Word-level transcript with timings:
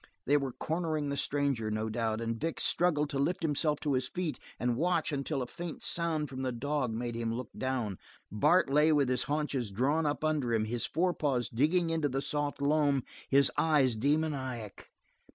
They 0.25 0.35
were 0.35 0.53
cornering 0.53 1.09
the 1.09 1.15
stranger, 1.15 1.69
no 1.69 1.87
doubt, 1.87 2.21
and 2.21 2.35
Vic 2.35 2.59
struggled 2.59 3.11
to 3.11 3.19
lift 3.19 3.43
himself 3.43 3.79
to 3.81 3.93
his 3.93 4.07
feet 4.09 4.39
and 4.59 4.75
watch 4.75 5.11
until 5.11 5.43
a 5.43 5.45
faint 5.45 5.83
sound 5.83 6.27
from 6.27 6.41
the 6.41 6.51
dog 6.51 6.91
made 6.91 7.13
him 7.13 7.31
look 7.31 7.51
down. 7.55 7.99
Bart 8.31 8.67
lay 8.67 8.91
with 8.91 9.09
his 9.09 9.21
haunches 9.29 9.69
drawn 9.69 10.07
up 10.07 10.23
under 10.23 10.55
him, 10.55 10.65
his 10.65 10.87
forepaws 10.87 11.49
digging 11.49 11.91
into 11.91 12.09
the 12.09 12.19
soft 12.23 12.63
loam, 12.63 13.03
his 13.29 13.51
eyes 13.59 13.95
demoniac. 13.95 14.89